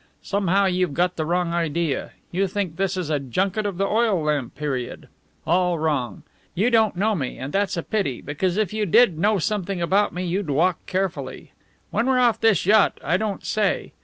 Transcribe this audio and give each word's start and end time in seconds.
Somehow 0.23 0.65
you've 0.65 0.95
got 0.95 1.15
the 1.15 1.27
wrong 1.27 1.53
idea. 1.53 2.13
You 2.31 2.47
think 2.47 2.75
this 2.77 2.97
is 2.97 3.11
a 3.11 3.19
junket 3.19 3.67
of 3.67 3.77
the 3.77 3.85
oil 3.85 4.19
lamp 4.23 4.55
period. 4.55 5.07
All 5.45 5.77
wrong! 5.77 6.23
You 6.55 6.71
don't 6.71 6.95
know 6.95 7.13
me, 7.13 7.37
and 7.37 7.53
that's 7.53 7.77
a 7.77 7.83
pity; 7.83 8.19
because 8.19 8.57
if 8.57 8.73
you 8.73 8.87
did 8.87 9.19
know 9.19 9.37
something 9.37 9.79
about 9.79 10.11
me 10.11 10.25
you'd 10.25 10.49
walk 10.49 10.83
carefully. 10.87 11.51
When 11.91 12.07
we're 12.07 12.17
off 12.17 12.41
this 12.41 12.65
yacht, 12.65 12.99
I 13.03 13.17
don't 13.17 13.45
say. 13.45 13.91